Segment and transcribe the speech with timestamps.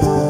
[0.00, 0.25] Bye.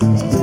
[0.00, 0.40] Música